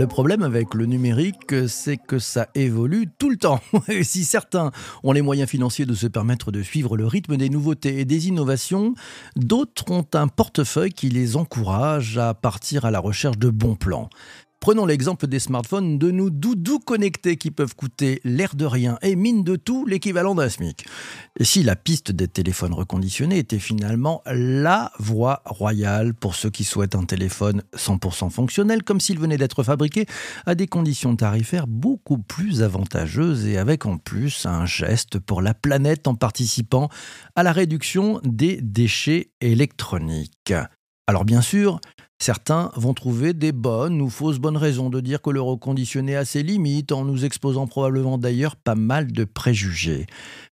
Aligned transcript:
Le 0.00 0.06
problème 0.06 0.42
avec 0.42 0.72
le 0.72 0.86
numérique, 0.86 1.68
c'est 1.68 1.98
que 1.98 2.18
ça 2.18 2.48
évolue 2.54 3.06
tout 3.18 3.28
le 3.28 3.36
temps. 3.36 3.60
Si 4.02 4.24
certains 4.24 4.70
ont 5.02 5.12
les 5.12 5.20
moyens 5.20 5.50
financiers 5.50 5.84
de 5.84 5.92
se 5.92 6.06
permettre 6.06 6.50
de 6.50 6.62
suivre 6.62 6.96
le 6.96 7.06
rythme 7.06 7.36
des 7.36 7.50
nouveautés 7.50 8.00
et 8.00 8.06
des 8.06 8.28
innovations, 8.28 8.94
d'autres 9.36 9.90
ont 9.90 10.06
un 10.14 10.26
portefeuille 10.26 10.94
qui 10.94 11.10
les 11.10 11.36
encourage 11.36 12.16
à 12.16 12.32
partir 12.32 12.86
à 12.86 12.90
la 12.90 12.98
recherche 12.98 13.36
de 13.36 13.50
bons 13.50 13.74
plans. 13.74 14.08
Prenons 14.60 14.84
l'exemple 14.84 15.26
des 15.26 15.38
smartphones 15.38 15.96
de 15.96 16.10
nos 16.10 16.28
doudous 16.28 16.80
connectés 16.80 17.38
qui 17.38 17.50
peuvent 17.50 17.74
coûter 17.74 18.20
l'air 18.24 18.54
de 18.54 18.66
rien 18.66 18.98
et 19.00 19.16
mine 19.16 19.42
de 19.42 19.56
tout 19.56 19.86
l'équivalent 19.86 20.34
d'un 20.34 20.50
SMIC. 20.50 20.84
Et 21.38 21.44
si 21.44 21.62
la 21.62 21.76
piste 21.76 22.12
des 22.12 22.28
téléphones 22.28 22.74
reconditionnés 22.74 23.38
était 23.38 23.58
finalement 23.58 24.20
la 24.26 24.92
voie 24.98 25.40
royale 25.46 26.12
pour 26.12 26.34
ceux 26.34 26.50
qui 26.50 26.64
souhaitent 26.64 26.94
un 26.94 27.04
téléphone 27.04 27.62
100% 27.74 28.28
fonctionnel, 28.28 28.82
comme 28.82 29.00
s'il 29.00 29.18
venait 29.18 29.38
d'être 29.38 29.62
fabriqué 29.62 30.04
à 30.44 30.54
des 30.54 30.66
conditions 30.66 31.16
tarifaires 31.16 31.66
beaucoup 31.66 32.18
plus 32.18 32.62
avantageuses 32.62 33.46
et 33.46 33.56
avec 33.56 33.86
en 33.86 33.96
plus 33.96 34.44
un 34.44 34.66
geste 34.66 35.18
pour 35.20 35.40
la 35.40 35.54
planète 35.54 36.06
en 36.06 36.14
participant 36.14 36.90
à 37.34 37.42
la 37.42 37.52
réduction 37.52 38.20
des 38.24 38.60
déchets 38.60 39.30
électroniques. 39.40 40.52
Alors 41.10 41.24
bien 41.24 41.40
sûr, 41.40 41.80
Certains 42.22 42.70
vont 42.76 42.92
trouver 42.92 43.32
des 43.32 43.50
bonnes 43.50 44.02
ou 44.02 44.10
fausses 44.10 44.38
bonnes 44.38 44.58
raisons 44.58 44.90
de 44.90 45.00
dire 45.00 45.22
que 45.22 45.30
le 45.30 45.40
reconditionné 45.40 46.16
a 46.16 46.26
ses 46.26 46.42
limites, 46.42 46.92
en 46.92 47.06
nous 47.06 47.24
exposant 47.24 47.66
probablement 47.66 48.18
d'ailleurs 48.18 48.56
pas 48.56 48.74
mal 48.74 49.10
de 49.10 49.24
préjugés. 49.24 50.04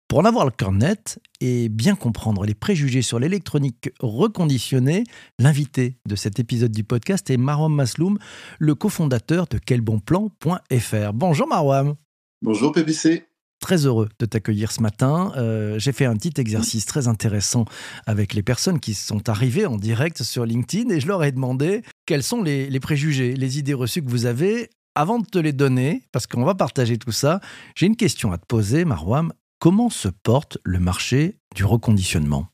Pour 0.08 0.18
en 0.20 0.24
avoir 0.24 0.46
le 0.46 0.50
cœur 0.50 0.72
net 0.72 1.20
et 1.42 1.68
bien 1.68 1.94
comprendre 1.94 2.44
les 2.46 2.54
préjugés 2.54 3.02
sur 3.02 3.18
l'électronique 3.18 3.90
reconditionnée, 4.00 5.04
l'invité 5.38 5.98
de 6.08 6.16
cet 6.16 6.40
épisode 6.40 6.72
du 6.72 6.84
podcast 6.84 7.28
est 7.28 7.36
Marwam 7.36 7.74
Masloum, 7.74 8.18
le 8.58 8.74
cofondateur 8.74 9.46
de 9.46 9.58
quelbonplan.fr. 9.58 11.12
Bonjour 11.12 11.46
Marwam. 11.46 11.96
Bonjour 12.40 12.72
PPC. 12.72 13.27
Très 13.60 13.86
heureux 13.86 14.08
de 14.18 14.26
t'accueillir 14.26 14.70
ce 14.70 14.80
matin. 14.80 15.32
Euh, 15.36 15.78
j'ai 15.78 15.92
fait 15.92 16.04
un 16.04 16.14
petit 16.14 16.40
exercice 16.40 16.86
très 16.86 17.08
intéressant 17.08 17.64
avec 18.06 18.34
les 18.34 18.42
personnes 18.42 18.78
qui 18.78 18.94
sont 18.94 19.28
arrivées 19.28 19.66
en 19.66 19.76
direct 19.76 20.22
sur 20.22 20.44
LinkedIn 20.44 20.90
et 20.90 21.00
je 21.00 21.08
leur 21.08 21.24
ai 21.24 21.32
demandé 21.32 21.82
quels 22.06 22.22
sont 22.22 22.42
les, 22.42 22.80
préjugés, 22.80 23.34
les 23.34 23.58
idées 23.58 23.74
reçues 23.74 24.02
que 24.02 24.10
vous 24.10 24.26
avez. 24.26 24.70
Avant 24.94 25.18
de 25.18 25.26
te 25.26 25.38
les 25.38 25.52
donner, 25.52 26.02
parce 26.12 26.26
qu'on 26.26 26.44
va 26.44 26.54
partager 26.54 26.98
tout 26.98 27.12
ça, 27.12 27.40
j'ai 27.76 27.86
une 27.86 27.96
question 27.96 28.32
à 28.32 28.38
te 28.38 28.46
poser, 28.46 28.84
Marwam. 28.84 29.32
Comment 29.60 29.90
se 29.90 30.08
porte 30.08 30.58
le 30.64 30.78
marché 30.78 31.36
du 31.54 31.64
reconditionnement? 31.64 32.48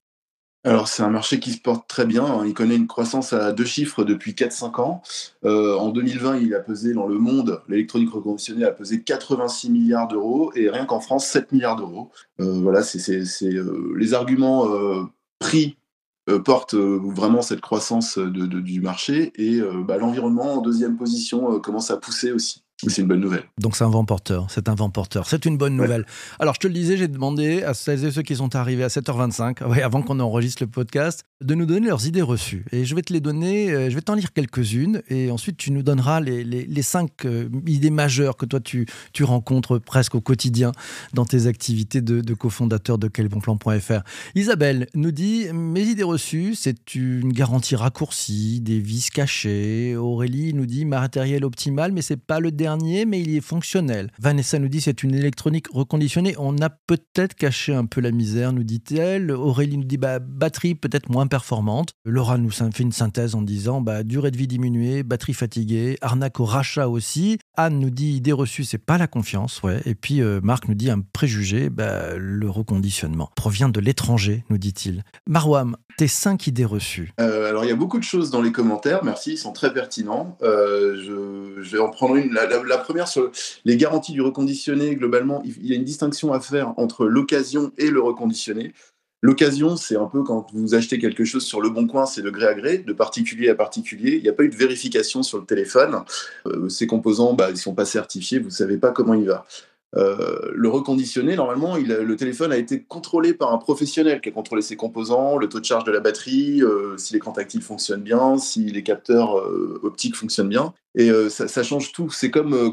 Alors, 0.66 0.88
c'est 0.88 1.02
un 1.02 1.10
marché 1.10 1.40
qui 1.40 1.52
se 1.52 1.60
porte 1.60 1.86
très 1.86 2.06
bien. 2.06 2.24
Hein. 2.24 2.46
Il 2.46 2.54
connaît 2.54 2.76
une 2.76 2.86
croissance 2.86 3.34
à 3.34 3.52
deux 3.52 3.66
chiffres 3.66 4.02
depuis 4.02 4.32
4-5 4.32 4.80
ans. 4.80 5.02
Euh, 5.44 5.76
en 5.76 5.90
2020, 5.90 6.38
il 6.38 6.54
a 6.54 6.60
pesé 6.60 6.94
dans 6.94 7.06
le 7.06 7.18
monde, 7.18 7.60
l'électronique 7.68 8.10
reconditionnée 8.10 8.64
a 8.64 8.70
pesé 8.70 9.02
86 9.02 9.70
milliards 9.70 10.08
d'euros 10.08 10.52
et 10.56 10.70
rien 10.70 10.86
qu'en 10.86 11.00
France, 11.00 11.26
7 11.26 11.52
milliards 11.52 11.76
d'euros. 11.76 12.10
Euh, 12.40 12.60
voilà, 12.62 12.82
c'est 12.82 13.10
euh, 13.42 13.94
les 13.98 14.14
arguments 14.14 14.66
prix 15.38 15.76
portent 16.46 16.74
vraiment 16.74 17.42
cette 17.42 17.60
croissance 17.60 18.16
du 18.18 18.80
marché 18.80 19.32
et 19.36 19.60
bah, 19.86 19.98
l'environnement 19.98 20.54
en 20.54 20.62
deuxième 20.62 20.96
position 20.96 21.60
commence 21.60 21.90
à 21.90 21.98
pousser 21.98 22.32
aussi 22.32 22.63
c'est 22.90 23.02
une 23.02 23.08
bonne 23.08 23.20
nouvelle. 23.20 23.44
Donc 23.60 23.76
c'est 23.76 23.84
un 23.84 23.90
vent 23.90 24.04
porteur, 24.04 24.46
c'est 24.50 24.68
un 24.68 24.74
vent 24.74 24.90
porteur, 24.90 25.26
c'est 25.28 25.44
une 25.44 25.56
bonne 25.56 25.76
nouvelle. 25.76 26.04
Alors 26.38 26.54
je 26.54 26.60
te 26.60 26.66
le 26.66 26.74
disais, 26.74 26.96
j'ai 26.96 27.08
demandé 27.08 27.62
à 27.62 27.74
celles 27.74 28.04
et 28.04 28.10
ceux 28.10 28.22
qui 28.22 28.36
sont 28.36 28.54
arrivés 28.54 28.84
à 28.84 28.88
7h25, 28.88 29.62
avant 29.82 30.02
qu'on 30.02 30.20
enregistre 30.20 30.62
le 30.62 30.68
podcast, 30.68 31.24
de 31.40 31.54
nous 31.54 31.66
donner 31.66 31.88
leurs 31.88 32.06
idées 32.06 32.22
reçues. 32.22 32.64
Et 32.72 32.84
je 32.84 32.94
vais 32.94 33.02
te 33.02 33.12
les 33.12 33.20
donner, 33.20 33.70
euh, 33.70 33.90
je 33.90 33.94
vais 33.94 34.02
t'en 34.02 34.14
lire 34.14 34.32
quelques-unes, 34.32 35.02
et 35.08 35.30
ensuite 35.30 35.56
tu 35.56 35.70
nous 35.70 35.82
donneras 35.82 36.20
les, 36.20 36.44
les, 36.44 36.82
cinq 36.82 37.24
euh, 37.24 37.48
idées 37.66 37.90
majeures 37.90 38.36
que 38.36 38.46
toi 38.46 38.60
tu, 38.60 38.86
tu 39.12 39.24
rencontres 39.24 39.78
presque 39.78 40.14
au 40.14 40.20
quotidien 40.20 40.72
dans 41.12 41.24
tes 41.24 41.46
activités 41.46 42.00
de, 42.00 42.20
de 42.20 42.34
cofondateur 42.34 42.98
de 42.98 43.08
quelbonplan.fr. 43.08 44.02
Isabelle 44.34 44.86
nous 44.94 45.12
dit, 45.12 45.46
mes 45.52 45.82
idées 45.82 46.02
reçues, 46.02 46.54
c'est 46.54 46.94
une 46.94 47.32
garantie 47.32 47.76
raccourcie, 47.76 48.60
des 48.60 48.78
vis 48.78 49.10
cachées. 49.10 49.96
Aurélie 49.96 50.54
nous 50.54 50.66
dit, 50.66 50.84
matériel 50.84 51.44
optimal, 51.44 51.92
mais 51.92 52.02
c'est 52.02 52.16
pas 52.16 52.40
le 52.40 52.50
dernier 52.50 52.73
mais 52.82 53.20
il 53.20 53.36
est 53.36 53.40
fonctionnel. 53.40 54.10
Vanessa 54.18 54.58
nous 54.58 54.68
dit 54.68 54.80
c'est 54.80 55.02
une 55.02 55.14
électronique 55.14 55.66
reconditionnée. 55.72 56.34
On 56.38 56.58
a 56.58 56.70
peut-être 56.70 57.34
caché 57.34 57.74
un 57.74 57.86
peu 57.86 58.00
la 58.00 58.10
misère, 58.10 58.52
nous 58.52 58.64
dit-elle. 58.64 59.30
Aurélie 59.30 59.78
nous 59.78 59.84
dit 59.84 59.96
bah, 59.96 60.18
batterie 60.18 60.74
peut-être 60.74 61.10
moins 61.10 61.26
performante. 61.26 61.92
Laura 62.04 62.38
nous 62.38 62.50
fait 62.50 62.80
une 62.80 62.92
synthèse 62.92 63.34
en 63.34 63.42
disant 63.42 63.80
bah, 63.80 64.02
durée 64.02 64.30
de 64.30 64.36
vie 64.36 64.48
diminuée, 64.48 65.02
batterie 65.02 65.34
fatiguée, 65.34 65.96
arnaque 66.00 66.40
au 66.40 66.44
rachat 66.44 66.88
aussi. 66.88 67.38
Anne 67.56 67.78
nous 67.78 67.90
dit 67.90 68.12
idée 68.12 68.32
reçue, 68.32 68.64
c'est 68.64 68.78
pas 68.78 68.98
la 68.98 69.06
confiance. 69.06 69.62
Ouais. 69.62 69.80
Et 69.84 69.94
puis 69.94 70.20
euh, 70.20 70.40
Marc 70.42 70.68
nous 70.68 70.74
dit 70.74 70.90
un 70.90 71.00
préjugé, 71.00 71.70
bah, 71.70 72.16
le 72.16 72.50
reconditionnement 72.50 73.30
provient 73.36 73.68
de 73.68 73.80
l'étranger, 73.80 74.44
nous 74.50 74.58
dit-il. 74.58 75.04
Marwam, 75.28 75.76
tes 75.96 76.08
cinq 76.08 76.46
idées 76.46 76.64
reçues. 76.64 77.12
Euh, 77.20 77.48
alors 77.48 77.64
il 77.64 77.68
y 77.68 77.72
a 77.72 77.76
beaucoup 77.76 77.98
de 77.98 78.04
choses 78.04 78.30
dans 78.30 78.42
les 78.42 78.52
commentaires, 78.52 79.04
merci, 79.04 79.32
ils 79.32 79.38
sont 79.38 79.52
très 79.52 79.72
pertinents. 79.72 80.36
Euh, 80.42 80.96
je, 81.02 81.70
vais 81.70 81.78
en 81.78 81.88
prendre 81.88 82.16
une. 82.16 82.32
La, 82.32 82.46
la, 82.46 82.62
première 82.78 83.08
sur 83.08 83.30
les 83.64 83.76
garanties 83.76 84.12
du 84.12 84.20
reconditionné, 84.20 84.96
globalement, 84.96 85.42
il 85.44 85.66
y 85.66 85.72
a 85.72 85.76
une 85.76 85.84
distinction 85.84 86.32
à 86.32 86.40
faire 86.40 86.74
entre 86.76 87.06
l'occasion 87.06 87.72
et 87.78 87.90
le 87.90 88.00
reconditionné. 88.00 88.72
L'occasion, 89.24 89.76
c'est 89.76 89.96
un 89.96 90.04
peu 90.04 90.22
quand 90.22 90.48
vous 90.52 90.74
achetez 90.74 90.98
quelque 90.98 91.24
chose 91.24 91.46
sur 91.46 91.62
le 91.62 91.70
bon 91.70 91.86
coin, 91.86 92.04
c'est 92.04 92.20
de 92.20 92.28
gré 92.28 92.46
à 92.46 92.52
gré, 92.52 92.76
de 92.76 92.92
particulier 92.92 93.48
à 93.48 93.54
particulier. 93.54 94.16
Il 94.16 94.22
n'y 94.22 94.28
a 94.28 94.34
pas 94.34 94.42
eu 94.42 94.50
de 94.50 94.54
vérification 94.54 95.22
sur 95.22 95.38
le 95.38 95.46
téléphone. 95.46 96.02
Euh, 96.46 96.68
ces 96.68 96.86
composants, 96.86 97.32
bah, 97.32 97.46
ils 97.48 97.54
ne 97.54 97.58
sont 97.58 97.74
pas 97.74 97.86
certifiés, 97.86 98.38
vous 98.38 98.48
ne 98.48 98.50
savez 98.50 98.76
pas 98.76 98.90
comment 98.90 99.14
il 99.14 99.24
va. 99.24 99.46
Euh, 99.96 100.50
le 100.52 100.68
reconditionné, 100.68 101.36
normalement, 101.36 101.76
le 101.76 102.16
téléphone 102.16 102.52
a 102.52 102.56
été 102.56 102.82
contrôlé 102.82 103.34
par 103.34 103.52
un 103.52 103.58
professionnel 103.58 104.20
qui 104.20 104.28
a 104.28 104.32
contrôlé 104.32 104.62
ses 104.62 104.76
composants, 104.76 105.36
le 105.36 105.48
taux 105.48 105.60
de 105.60 105.64
charge 105.64 105.84
de 105.84 105.92
la 105.92 106.00
batterie, 106.00 106.62
euh, 106.62 106.96
si 106.96 107.12
l'écran 107.12 107.32
tactile 107.32 107.62
fonctionne 107.62 108.02
bien, 108.02 108.38
si 108.38 108.64
les 108.64 108.82
capteurs 108.82 109.38
euh, 109.38 109.80
optiques 109.82 110.16
fonctionnent 110.16 110.48
bien. 110.48 110.74
Et 110.96 111.10
ça, 111.28 111.64
change 111.64 111.90
tout. 111.90 112.08
C'est 112.10 112.30
comme 112.30 112.72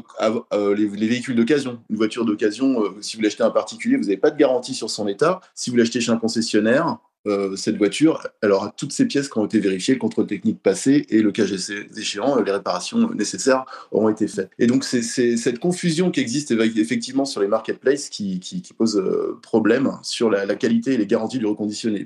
les, 0.52 0.76
les, 0.76 1.08
véhicules 1.08 1.34
d'occasion. 1.34 1.80
Une 1.90 1.96
voiture 1.96 2.24
d'occasion, 2.24 2.84
si 3.00 3.16
vous 3.16 3.22
l'achetez 3.24 3.42
à 3.42 3.46
un 3.46 3.50
particulier, 3.50 3.96
vous 3.96 4.04
n'avez 4.04 4.16
pas 4.16 4.30
de 4.30 4.36
garantie 4.36 4.74
sur 4.74 4.90
son 4.90 5.08
état. 5.08 5.40
Si 5.56 5.70
vous 5.70 5.76
l'achetez 5.76 6.00
chez 6.00 6.12
un 6.12 6.18
concessionnaire, 6.18 6.98
euh, 7.26 7.54
cette 7.56 7.76
voiture, 7.76 8.26
elle 8.40 8.50
aura 8.50 8.72
toutes 8.76 8.92
ces 8.92 9.06
pièces 9.06 9.28
qui 9.28 9.38
ont 9.38 9.46
été 9.46 9.60
vérifiées, 9.60 9.94
le 9.94 10.00
contrôle 10.00 10.26
technique 10.26 10.60
passé 10.60 11.06
et 11.08 11.22
le 11.22 11.30
cas 11.30 11.44
échéant, 11.96 12.40
les 12.40 12.50
réparations 12.50 13.10
nécessaires 13.14 13.64
auront 13.92 14.08
été 14.08 14.26
faites. 14.26 14.50
Et 14.58 14.66
donc 14.66 14.84
c'est 14.84 15.02
cette 15.02 15.58
confusion 15.58 16.10
qui 16.10 16.20
existe 16.20 16.50
effectivement 16.50 17.24
sur 17.24 17.40
les 17.40 17.48
marketplaces 17.48 18.08
qui, 18.08 18.40
pose 18.76 18.96
euh, 18.96 19.38
problème 19.42 19.92
sur 20.02 20.30
la, 20.30 20.54
qualité 20.54 20.94
et 20.94 20.96
les 20.96 21.06
garanties 21.06 21.38
du 21.38 21.46
reconditionné. 21.46 22.04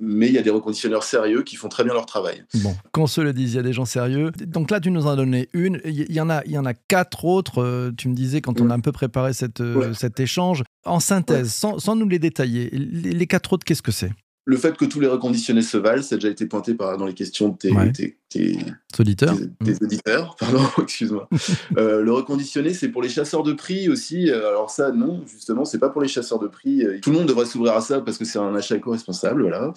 Mais 0.00 0.28
il 0.28 0.32
y 0.32 0.38
a 0.38 0.42
des 0.42 0.50
reconditionneurs 0.50 1.02
sérieux 1.02 1.42
qui 1.42 1.56
font 1.56 1.68
très 1.68 1.84
bien 1.84 1.92
leur 1.92 2.06
travail. 2.06 2.44
Bon, 2.54 2.74
qu'on 2.92 3.06
se 3.06 3.20
le 3.20 3.32
dise, 3.32 3.52
il 3.52 3.56
y 3.56 3.60
a 3.60 3.62
des 3.62 3.72
gens 3.72 3.84
sérieux. 3.84 4.30
Donc 4.46 4.70
là, 4.70 4.80
tu 4.80 4.90
nous 4.90 5.06
en 5.06 5.10
as 5.10 5.16
donné 5.16 5.48
une. 5.52 5.80
Il 5.84 6.12
y 6.12 6.20
en 6.20 6.30
a, 6.30 6.42
il 6.44 6.52
y 6.52 6.58
en 6.58 6.64
a 6.64 6.74
quatre 6.74 7.24
autres. 7.24 7.62
Euh, 7.62 7.90
tu 7.96 8.08
me 8.08 8.14
disais 8.14 8.40
quand 8.40 8.60
on 8.60 8.70
a 8.70 8.74
un 8.74 8.80
peu 8.80 8.92
préparé 8.92 9.32
cette, 9.32 9.62
cet 9.94 10.20
échange. 10.20 10.62
En 10.84 11.00
synthèse, 11.00 11.52
sans, 11.52 11.96
nous 11.96 12.08
les 12.08 12.18
détailler, 12.18 12.68
les 12.70 13.26
quatre 13.26 13.54
autres, 13.54 13.64
qu'est-ce 13.64 13.82
que 13.82 13.92
c'est? 13.92 14.10
Le 14.46 14.56
fait 14.56 14.76
que 14.76 14.84
tous 14.84 15.00
les 15.00 15.06
reconditionnés 15.06 15.62
se 15.62 15.78
valent, 15.78 16.02
ça 16.02 16.16
a 16.16 16.18
déjà 16.18 16.28
été 16.28 16.46
pointé 16.46 16.74
par, 16.74 16.98
dans 16.98 17.06
les 17.06 17.14
questions 17.14 17.48
de 17.48 17.56
tes, 17.56 17.70
auditeurs. 18.98 19.36
Tes, 19.64 19.82
auditeurs, 19.82 20.36
pardon, 20.38 20.62
excuse-moi. 20.82 21.28
Euh, 21.78 22.02
le 22.02 22.12
reconditionné, 22.12 22.72
c'est 22.74 22.88
pour 22.88 23.02
les 23.02 23.08
chasseurs 23.08 23.42
de 23.42 23.52
prix 23.52 23.88
aussi. 23.88 24.30
Euh, 24.30 24.48
alors 24.48 24.70
ça, 24.70 24.92
non, 24.92 25.22
justement, 25.26 25.64
c'est 25.64 25.78
pas 25.78 25.88
pour 25.88 26.02
les 26.02 26.08
chasseurs 26.08 26.38
de 26.38 26.46
prix. 26.46 26.84
Euh, 26.84 26.98
tout 27.00 27.10
le 27.10 27.18
monde 27.18 27.26
devrait 27.26 27.46
s'ouvrir 27.46 27.74
à 27.74 27.80
ça 27.80 28.00
parce 28.00 28.18
que 28.18 28.24
c'est 28.24 28.38
un 28.38 28.54
achat 28.54 28.76
éco-responsable, 28.76 29.42
voilà. 29.42 29.72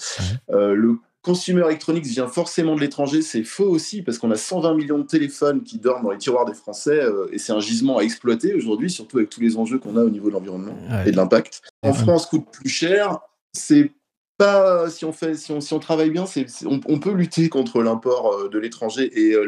le 0.49 0.97
consumer 1.21 1.63
electronics 1.65 2.05
vient 2.05 2.27
forcément 2.27 2.75
de 2.75 2.81
l'étranger, 2.81 3.21
c'est 3.21 3.43
faux 3.43 3.67
aussi 3.67 4.01
parce 4.01 4.17
qu'on 4.17 4.31
a 4.31 4.35
120 4.35 4.75
millions 4.75 4.99
de 4.99 5.03
téléphones 5.03 5.63
qui 5.63 5.77
dorment 5.77 6.03
dans 6.03 6.11
les 6.11 6.17
tiroirs 6.17 6.45
des 6.45 6.53
Français 6.53 7.01
et 7.31 7.37
c'est 7.37 7.51
un 7.51 7.59
gisement 7.59 7.97
à 7.97 8.01
exploiter 8.01 8.53
aujourd'hui, 8.53 8.89
surtout 8.89 9.17
avec 9.17 9.29
tous 9.29 9.41
les 9.41 9.57
enjeux 9.57 9.79
qu'on 9.79 9.97
a 9.97 10.03
au 10.03 10.09
niveau 10.09 10.29
de 10.29 10.33
l'environnement 10.33 10.77
et 11.05 11.11
de 11.11 11.17
l'impact. 11.17 11.61
En 11.81 11.93
France, 11.93 12.27
coûte 12.27 12.45
plus 12.51 12.69
cher. 12.69 13.19
C'est 13.53 13.91
pas 14.37 14.89
si 14.89 15.05
on 15.05 15.11
fait 15.11 15.35
si 15.35 15.51
on, 15.51 15.61
si 15.61 15.73
on 15.73 15.79
travaille 15.79 16.11
bien 16.11 16.25
c'est 16.25 16.45
on, 16.65 16.99
peut 16.99 17.11
lutter 17.11 17.49
contre 17.49 17.81
l'import 17.81 18.33
euh, 18.33 18.49
de 18.49 18.59
l'étranger 18.59 19.09
et 19.13 19.33
euh, 19.33 19.45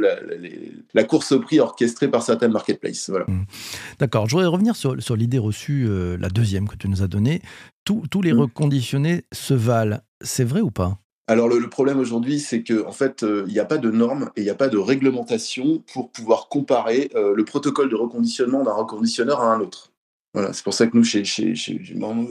la, 0.93 1.03
course 1.03 1.31
au 1.31 1.39
prix 1.39 1.59
orchestrée 1.59 2.07
par 2.07 2.23
certaines 2.23 2.51
marketplaces 2.51 3.09
voilà. 3.09 3.25
Mmh. 3.27 3.45
D'accord, 3.99 4.27
je 4.27 4.35
voudrais 4.35 4.47
revenir 4.47 4.75
sur, 4.75 5.01
sur 5.01 5.15
l'idée 5.15 5.37
reçue 5.37 5.85
euh, 5.87 6.17
la 6.19 6.29
deuxième 6.29 6.67
que 6.67 6.75
tu 6.75 6.87
nous 6.87 7.03
as 7.03 7.07
donnée. 7.07 7.41
Tous, 7.85 8.03
tous 8.09 8.21
les 8.21 8.33
mmh. 8.33 8.39
reconditionnés 8.39 9.25
se 9.31 9.53
valent, 9.53 9.99
c'est 10.21 10.43
vrai 10.43 10.61
ou 10.61 10.71
pas? 10.71 10.97
Alors 11.27 11.47
le, 11.47 11.69
problème 11.69 11.99
aujourd'hui, 11.99 12.39
c'est 12.39 12.63
qu'en 12.63 12.87
en 12.87 12.91
fait, 12.91 13.23
il 13.23 13.53
n'y 13.53 13.59
a 13.59 13.65
pas 13.65 13.77
de 13.77 13.91
normes 13.91 14.31
et 14.35 14.41
il 14.41 14.43
n'y 14.43 14.49
a 14.49 14.55
pas 14.55 14.67
de 14.67 14.77
réglementation 14.77 15.83
pour 15.93 16.11
pouvoir 16.11 16.47
comparer 16.49 17.11
le 17.13 17.45
protocole 17.45 17.89
de 17.89 17.95
reconditionnement 17.95 18.63
d'un 18.63 18.73
reconditionneur 18.73 19.39
à 19.41 19.53
un 19.53 19.59
autre. 19.59 19.91
Voilà, 20.33 20.53
c'est 20.53 20.63
pour 20.63 20.73
ça 20.73 20.85
que 20.85 20.95
nous, 20.95 21.03
chez, 21.03 21.23
chez, 21.23 21.53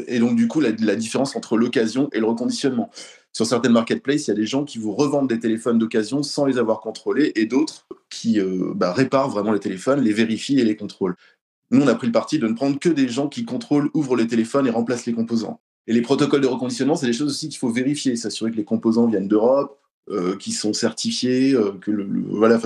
Et 0.07 0.19
donc, 0.21 0.37
du 0.37 0.47
coup, 0.47 0.61
la, 0.61 0.73
différence 0.73 1.35
entre 1.35 1.57
l'occasion 1.57 2.09
et 2.13 2.21
le 2.21 2.27
reconditionnement. 2.27 2.91
sur 3.33 3.47
certaines 3.47 3.73
marketplaces, 3.73 4.27
il 4.27 4.31
y 4.31 4.33
a 4.33 4.37
des 4.37 4.47
gens 4.47 4.65
qui 4.65 4.79
vous 4.79 4.95
revendent 4.95 5.29
des 5.29 5.41
téléphones 5.41 5.79
d'occasion 5.79 6.23
sans 6.23 6.47
les 6.47 6.59
avoir 6.59 6.81
contrôlés 6.81 7.33
et 7.35 7.47
d'autres 7.47 7.87
qui 8.09 8.41
euh, 8.41 8.73
bah, 8.75 8.93
réparent 8.93 9.31
vraiment 9.31 9.53
les 9.53 9.61
téléphones, 9.61 10.01
les 10.01 10.13
vérifient 10.13 10.61
et 10.61 10.65
les 10.65 10.77
contrôlent. 10.77 11.17
Nous, 11.71 11.83
on 11.83 11.89
a 11.89 11.95
pris 11.95 12.07
le 12.07 12.13
parti 12.13 12.39
de 12.39 12.47
ne 12.47 12.55
prendre 12.55 12.79
que 12.79 12.89
des 12.89 13.09
gens 13.09 13.29
qui 13.29 13.45
contrôlent, 13.45 13.91
ouvrent 13.95 14.17
les 14.17 14.27
téléphones 14.27 14.67
et 14.67 14.71
remplacent 14.71 15.07
les 15.07 15.13
composants. 15.13 15.61
Et 15.87 15.93
les 15.93 16.03
protocoles 16.03 16.41
de 16.41 16.47
reconditionnement, 16.47 16.97
c'est 16.97 17.07
des 17.07 17.13
choses 17.13 17.31
aussi 17.31 17.49
qu'il 17.49 17.59
faut 17.59 17.71
vérifier, 17.71 18.15
s'assurer 18.17 18.51
que 18.51 18.57
les 18.57 18.65
composants 18.65 19.07
viennent 19.07 19.29
d'Europe, 19.29 19.79
euh, 20.11 20.37
qui 20.37 20.53
sont 20.53 20.73
certifiés, 20.73 21.55
euh, 21.55 21.73
que 21.73 21.91
le, 21.91 22.07
voilà, 22.31 22.59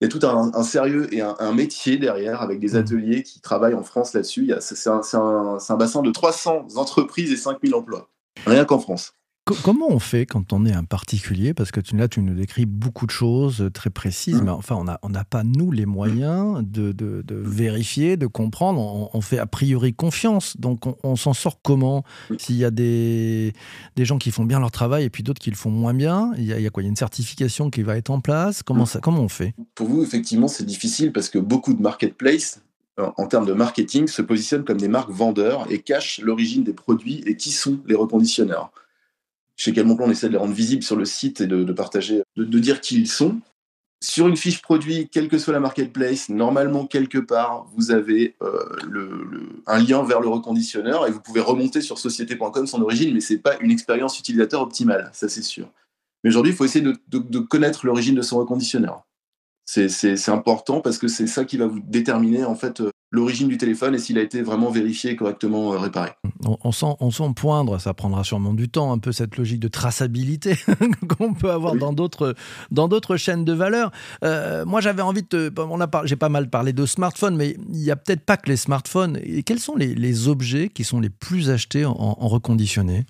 il 0.00 0.04
y 0.04 0.06
a 0.06 0.08
tout 0.08 0.26
un, 0.26 0.62
sérieux 0.62 1.12
et 1.14 1.20
un, 1.20 1.52
métier 1.52 1.98
derrière 1.98 2.40
avec 2.40 2.58
des 2.58 2.72
mmh. 2.72 2.76
ateliers 2.76 3.22
qui 3.22 3.40
travaillent 3.40 3.74
en 3.74 3.82
France 3.82 4.14
là-dessus. 4.14 4.52
C'est 4.60 4.88
un, 4.88 5.02
un, 5.14 5.76
bassin 5.76 6.02
de 6.02 6.10
300 6.10 6.68
entreprises 6.76 7.30
et 7.32 7.36
5000 7.36 7.74
emplois, 7.74 8.08
rien 8.46 8.64
qu'en 8.64 8.78
France. 8.78 9.12
Comment 9.44 9.88
on 9.90 9.98
fait 9.98 10.26
quand 10.26 10.52
on 10.52 10.64
est 10.64 10.72
un 10.72 10.84
particulier? 10.84 11.54
Parce 11.54 11.72
que 11.72 11.80
tu, 11.80 11.96
là, 11.96 12.08
tu 12.08 12.20
nous 12.20 12.34
décris 12.34 12.66
beaucoup 12.66 13.06
de 13.06 13.10
choses 13.10 13.62
euh, 13.62 13.70
très 13.70 13.90
précises, 13.90 14.40
mmh. 14.40 14.44
mais 14.44 14.50
enfin, 14.50 14.76
on 15.02 15.08
n'a 15.08 15.24
pas, 15.24 15.42
nous, 15.42 15.72
les 15.72 15.86
moyens 15.86 16.62
de, 16.62 16.94
vérifier, 17.28 18.16
de 18.16 18.26
comprendre. 18.26 19.10
On, 19.12 19.20
fait 19.20 19.38
a 19.38 19.46
priori 19.46 19.92
confiance. 19.92 20.56
Donc, 20.56 20.80
on, 21.04 21.16
s'en 21.16 21.32
sort 21.32 21.60
comment? 21.62 22.04
S'il 22.38 22.56
y 22.56 22.64
a 22.64 22.70
des, 22.70 23.52
des 23.96 24.04
gens 24.04 24.18
qui 24.18 24.30
font 24.30 24.44
bien 24.44 24.60
leur 24.60 24.70
travail 24.70 25.04
et 25.04 25.10
puis 25.10 25.22
d'autres 25.22 25.40
qui 25.40 25.50
le 25.50 25.56
font 25.56 25.70
moins 25.70 25.94
bien, 25.94 26.32
il 26.36 26.44
y, 26.44 26.52
a, 26.52 26.70
quoi? 26.70 26.82
Il 26.82 26.86
y 26.86 26.88
a 26.88 26.90
une 26.90 26.96
certification 26.96 27.70
qui 27.70 27.82
va 27.82 27.96
être 27.96 28.10
en 28.10 28.20
place? 28.20 28.62
Comment, 28.62 28.84
mmh. 28.84 28.86
ça, 28.86 29.00
comment 29.00 29.22
on 29.22 29.28
fait? 29.28 29.54
Pour 29.74 29.88
vous, 29.88 30.02
effectivement, 30.02 30.48
c'est 30.48 30.66
difficile 30.66 31.12
parce 31.12 31.28
que 31.28 31.38
beaucoup 31.38 31.74
de 31.74 31.82
marketplaces 31.82 32.60
en 33.16 33.26
termes 33.26 33.46
de 33.46 33.54
marketing, 33.54 34.08
se 34.08 34.20
positionnent 34.20 34.64
comme 34.64 34.76
des 34.76 34.88
marques 34.88 35.10
vendeurs 35.10 35.66
et 35.70 35.78
cachent 35.78 36.20
l'origine 36.20 36.64
des 36.64 36.74
produits 36.74 37.22
et 37.24 37.34
qui 37.34 37.50
sont 37.50 37.80
les 37.86 37.94
reconditionneurs 37.94 38.72
chez 39.60 39.74
quel 39.74 39.86
on 39.86 40.10
essaie 40.10 40.28
de 40.28 40.32
les 40.32 40.38
rendre 40.38 40.54
visibles 40.54 40.82
sur 40.82 40.96
le 40.96 41.04
site 41.04 41.42
et 41.42 41.46
de, 41.46 41.70
partager, 41.74 42.22
de, 42.34 42.58
dire 42.58 42.80
qui 42.80 42.96
ils 42.96 43.06
sont. 43.06 43.40
Sur 44.02 44.26
une 44.26 44.36
fiche 44.38 44.62
produit, 44.62 45.10
quelle 45.12 45.28
que 45.28 45.36
soit 45.36 45.52
la 45.52 45.60
marketplace, 45.60 46.30
normalement, 46.30 46.86
quelque 46.86 47.18
part, 47.18 47.66
vous 47.76 47.90
avez 47.90 48.36
euh, 48.40 49.60
un 49.66 49.78
lien 49.78 50.02
vers 50.02 50.22
le 50.22 50.28
reconditionneur 50.28 51.06
et 51.06 51.10
vous 51.10 51.20
pouvez 51.20 51.42
remonter 51.42 51.82
sur 51.82 51.98
société.com 51.98 52.66
son 52.66 52.80
origine, 52.80 53.12
mais 53.12 53.20
ce 53.20 53.34
n'est 53.34 53.38
pas 53.38 53.58
une 53.60 53.70
expérience 53.70 54.18
utilisateur 54.18 54.62
optimale, 54.62 55.10
ça 55.12 55.28
c'est 55.28 55.42
sûr. 55.42 55.68
Mais 56.24 56.30
aujourd'hui, 56.30 56.52
il 56.52 56.56
faut 56.56 56.64
essayer 56.64 56.82
de, 56.82 57.38
connaître 57.40 57.84
l'origine 57.84 58.14
de 58.14 58.22
son 58.22 58.38
reconditionneur. 58.38 59.06
C'est 59.66 60.30
important 60.30 60.80
parce 60.80 60.96
que 60.96 61.06
c'est 61.06 61.26
ça 61.26 61.44
qui 61.44 61.58
va 61.58 61.66
vous 61.66 61.80
déterminer 61.80 62.46
en 62.46 62.54
fait 62.54 62.80
euh, 62.80 62.90
l'origine 63.10 63.48
du 63.48 63.58
téléphone 63.58 63.94
et 63.94 63.98
s'il 63.98 64.18
a 64.18 64.22
été 64.22 64.42
vraiment 64.42 64.70
vérifié 64.70 65.16
correctement 65.16 65.72
euh, 65.72 65.78
réparé. 65.78 66.10
On, 66.44 66.72
sent, 66.72 66.94
on 67.00 67.10
sent 67.10 67.32
poindre, 67.36 67.78
ça 67.78 67.92
prendra 67.92 68.24
sûrement 68.24 68.54
du 68.54 68.68
temps, 68.68 68.92
un 68.92 68.98
peu 68.98 69.12
cette 69.12 69.36
logique 69.36 69.60
de 69.60 69.68
traçabilité 69.68 70.56
qu'on 71.18 71.34
peut 71.34 71.50
avoir 71.50 71.74
dans 71.74 71.92
d'autres 71.92 72.34
dans 72.70 72.88
d'autres 72.88 73.16
chaînes 73.16 73.44
de 73.44 73.52
valeur. 73.52 73.90
Euh, 74.24 74.64
moi, 74.64 74.80
j'avais 74.80 75.02
envie 75.02 75.24
de, 75.28 75.52
on 75.58 75.80
a 75.80 75.88
j'ai 76.04 76.16
pas 76.16 76.28
mal 76.28 76.48
parlé 76.48 76.72
de 76.72 76.86
smartphones, 76.86 77.36
mais 77.36 77.56
il 77.72 77.80
n'y 77.80 77.90
a 77.90 77.96
peut-être 77.96 78.24
pas 78.24 78.36
que 78.36 78.48
les 78.48 78.56
smartphones. 78.56 79.18
Et 79.22 79.42
quels 79.42 79.60
sont 79.60 79.76
les, 79.76 80.28
objets 80.28 80.68
qui 80.68 80.84
sont 80.84 81.00
les 81.00 81.08
plus 81.08 81.50
achetés 81.50 81.84
en, 81.84 81.94
en 81.96 82.28
reconditionné? 82.28 83.06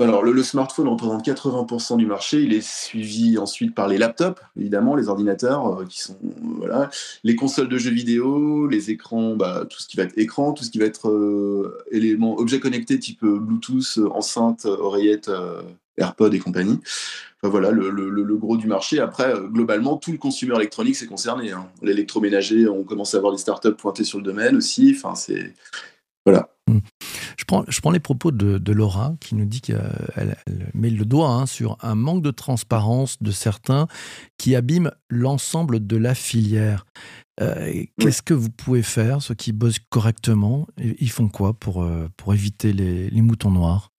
Alors, 0.00 0.24
le, 0.24 0.42
smartphone 0.42 0.88
représente 0.88 1.24
80% 1.24 1.96
du 1.98 2.06
marché. 2.06 2.42
Il 2.42 2.52
est 2.52 2.66
suivi 2.66 3.38
ensuite 3.38 3.76
par 3.76 3.86
les 3.86 3.96
laptops, 3.96 4.42
évidemment, 4.58 4.96
les 4.96 5.08
ordinateurs, 5.08 5.82
euh, 5.82 5.84
qui 5.84 6.00
sont 6.00 6.16
voilà, 6.56 6.90
les 7.22 7.36
consoles 7.36 7.68
de 7.68 7.78
jeux 7.78 7.92
vidéo, 7.92 8.66
les 8.66 8.90
écrans, 8.90 9.36
bah, 9.36 9.64
tout 9.70 9.78
ce 9.78 9.86
qui 9.86 9.96
va 9.96 10.02
être 10.02 10.18
écran, 10.18 10.52
tout 10.52 10.64
ce 10.64 10.70
qui 10.70 10.78
va 10.78 10.86
être 10.86 11.08
euh, 11.08 11.78
éléments, 11.92 12.36
objets 12.38 12.58
connectés 12.58 12.98
type 12.98 13.22
euh, 13.22 13.38
Bluetooth, 13.38 14.00
enceinte, 14.10 14.64
oreillette, 14.64 15.30
AirPod 15.96 16.34
et 16.34 16.40
compagnie. 16.40 16.80
Enfin, 17.40 17.50
voilà, 17.50 17.70
le, 17.70 18.36
gros 18.36 18.56
du 18.56 18.66
marché. 18.66 18.98
Après, 18.98 19.32
globalement, 19.52 19.96
tout 19.96 20.10
le 20.10 20.18
consumer 20.18 20.56
électronique 20.56 20.96
c'est 20.96 21.06
concerné. 21.06 21.52
Hein. 21.52 21.68
L'électroménager, 21.82 22.66
on 22.66 22.82
commence 22.82 23.14
à 23.14 23.18
avoir 23.18 23.32
des 23.32 23.38
startups 23.38 23.74
pointées 23.74 24.04
sur 24.04 24.18
le 24.18 24.24
domaine 24.24 24.56
aussi. 24.56 24.92
Enfin, 24.96 25.14
c'est 25.14 25.54
voilà. 26.26 26.53
Je 27.44 27.46
prends, 27.46 27.64
je 27.68 27.78
prends 27.82 27.90
les 27.90 28.00
propos 28.00 28.30
de, 28.30 28.72
Laura 28.72 29.12
qui 29.20 29.34
nous 29.34 29.44
dit 29.44 29.60
qu'elle 29.60 30.38
met 30.72 30.88
le 30.88 31.04
doigt 31.04 31.28
hein, 31.28 31.44
sur 31.44 31.76
un 31.82 31.94
manque 31.94 32.22
de 32.22 32.30
transparence 32.30 33.22
de 33.22 33.30
certains 33.32 33.86
qui 34.38 34.56
abîment 34.56 34.90
l'ensemble 35.10 35.86
de 35.86 35.98
la 35.98 36.14
filière. 36.14 36.86
Euh, 37.42 37.84
qu'est-ce 37.98 38.22
que 38.22 38.32
vous 38.32 38.48
pouvez 38.48 38.82
faire, 38.82 39.20
ceux 39.20 39.34
qui 39.34 39.52
bossent 39.52 39.78
correctement? 39.90 40.66
Ils 40.78 41.10
font 41.10 41.28
quoi 41.28 41.52
pour, 41.52 41.82
euh, 41.82 42.08
pour 42.16 42.32
éviter 42.32 42.72
les 42.72 43.20
moutons 43.20 43.50
noirs? 43.50 43.90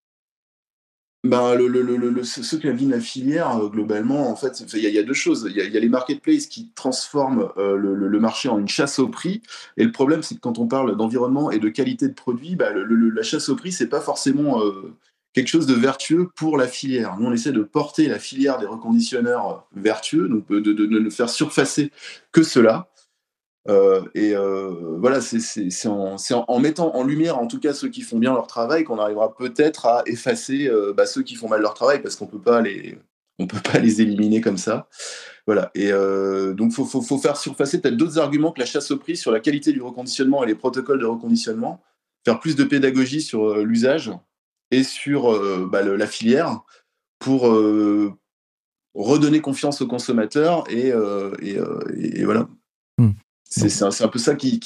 Ben, 1.26 1.56
le, 1.56 1.68
le, 1.68 1.82
le, 1.82 2.24
ce 2.24 2.56
qui 2.56 2.68
abîme 2.68 2.92
la 2.92 3.00
filière, 3.00 3.58
euh, 3.58 3.68
globalement, 3.70 4.30
en 4.30 4.36
fait, 4.36 4.64
il 4.74 4.80
y, 4.80 4.98
a 4.98 5.04
deux 5.04 5.14
choses. 5.14 5.48
Il 5.50 5.56
y, 5.56 5.78
a 5.78 5.80
les 5.80 5.90
marketplaces 5.90 6.48
qui 6.48 6.70
transforment 6.76 7.50
euh, 7.58 7.78
le, 7.78 8.20
marché 8.20 8.50
en 8.50 8.60
une 8.60 8.68
chasse 8.68 9.00
au 9.00 9.08
prix. 9.08 9.42
Et 9.78 9.84
le 9.84 9.92
problème, 9.92 10.24
c'est 10.24 10.36
que 10.36 10.40
quand 10.40 10.60
on 10.60 10.68
parle 10.68 10.96
d'environnement 10.96 11.52
et 11.52 11.60
de 11.60 11.70
qualité 11.70 12.08
de 12.08 12.14
produit, 12.14 12.56
bah, 12.56 12.70
la 12.74 13.24
chasse 13.24 13.50
au 13.50 13.56
prix, 13.56 13.72
c'est 13.72 13.88
pas 13.88 14.02
forcément 14.02 14.62
euh, 14.62 14.94
quelque 15.34 15.48
chose 15.48 15.68
de 15.68 15.74
vertueux 15.74 16.30
pour 16.36 16.58
la 16.58 16.68
filière. 16.68 17.18
Nous, 17.20 17.28
on 17.28 17.34
essaie 17.34 17.52
de 17.52 17.64
porter 17.64 18.08
la 18.08 18.20
filière 18.20 18.58
des 18.60 18.66
reconditionneurs 18.66 19.68
vertueux, 19.76 20.28
donc 20.28 20.48
de, 20.50 20.60
de 20.60 20.86
ne 20.86 21.10
faire 21.10 21.30
surfacer 21.30 21.92
que 22.32 22.44
cela. 22.44 22.88
Euh, 23.68 24.04
et 24.14 24.36
euh, 24.36 24.98
voilà, 25.00 25.22
c'est 25.22 25.88
en, 25.88 26.18
en, 26.48 26.60
mettant 26.60 26.96
en 26.96 27.04
lumière, 27.04 27.40
en 27.40 27.48
tout 27.48 27.60
cas, 27.60 27.74
ceux 27.74 27.90
qui 27.90 28.02
font 28.02 28.20
bien 28.20 28.34
leur 28.34 28.48
travail, 28.48 28.84
qu'on 28.84 29.00
arrivera 29.00 29.36
peut-être 29.36 29.86
à 29.88 30.04
effacer 30.06 30.68
euh, 30.68 30.94
bah, 30.94 31.06
ceux 31.06 31.24
qui 31.24 31.36
font 31.36 31.50
mal 31.50 31.62
leur 31.62 31.74
travail, 31.74 32.02
parce 32.02 32.16
qu'on 32.16 32.28
peut 32.28 32.42
pas 32.42 32.62
les, 32.62 32.98
on 33.40 33.48
peut 33.48 33.60
pas 33.60 33.80
les 33.80 34.02
éliminer 34.02 34.42
comme 34.42 34.58
ça. 34.58 34.88
Voilà. 35.48 35.72
Et 35.76 35.92
donc, 36.56 36.72
faut, 36.72 36.86
faut, 36.86 37.02
faut, 37.02 37.20
faire 37.20 37.38
surfacer 37.38 37.80
peut-être 37.80 37.98
d'autres 37.98 38.18
arguments 38.18 38.52
que 38.52 38.60
la 38.60 38.66
chasse 38.66 38.90
au 38.90 38.98
prix 38.98 39.16
sur 39.16 39.32
la 39.32 39.40
qualité 39.40 39.74
du 39.74 39.82
reconditionnement 39.82 40.44
et 40.44 40.48
les 40.48 40.56
protocoles 40.56 41.00
de 41.00 41.06
reconditionnement, 41.06 41.84
faire 42.24 42.40
plus 42.40 42.56
de 42.56 42.64
pédagogie 42.64 43.22
sur 43.22 43.58
l'usage 43.58 44.12
et 44.72 44.82
sur 44.82 45.40
bah, 45.68 45.84
la 45.84 46.08
filière 46.08 46.62
pour 47.20 47.44
redonner 48.96 49.40
confiance 49.40 49.82
aux 49.82 49.88
consommateurs 49.88 50.64
et, 50.72 50.92
et, 51.44 51.60
et 51.94 52.26
voilà. 52.26 52.48
C'est 53.48 53.84
un, 53.84 54.08
peu 54.08 54.20
ça 54.20 54.36
qui, 54.36 54.60